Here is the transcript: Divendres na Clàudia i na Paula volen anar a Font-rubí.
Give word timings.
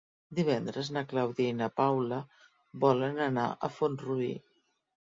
Divendres 0.37 0.89
na 0.95 1.03
Clàudia 1.11 1.51
i 1.53 1.57
na 1.59 1.69
Paula 1.81 2.19
volen 2.87 3.23
anar 3.31 3.47
a 3.53 3.73
Font-rubí. 3.79 4.35